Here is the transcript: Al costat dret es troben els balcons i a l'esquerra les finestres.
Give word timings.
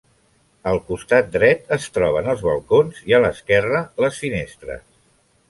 Al 0.69 0.79
costat 0.85 1.29
dret 1.35 1.69
es 1.77 1.85
troben 1.97 2.31
els 2.33 2.41
balcons 2.47 3.03
i 3.11 3.17
a 3.19 3.21
l'esquerra 3.27 3.85
les 4.07 4.19
finestres. 4.25 4.83